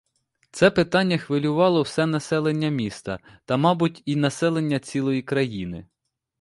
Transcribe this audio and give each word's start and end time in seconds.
Це 0.51 0.71
питання 0.71 1.17
хвилювало 1.17 1.81
все 1.81 2.05
населення 2.05 2.69
міста 2.69 3.19
та, 3.45 3.57
мабуть, 3.57 4.01
і 4.05 4.15
населення 4.15 4.79
цілої 4.79 5.21
країни. 5.21 5.85